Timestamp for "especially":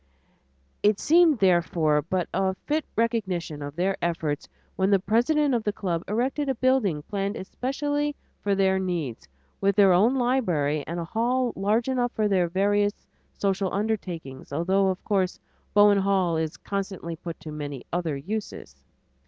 7.35-8.15